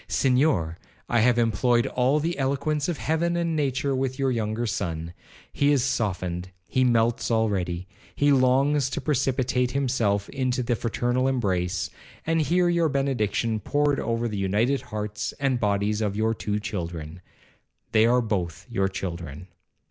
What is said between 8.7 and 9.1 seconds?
to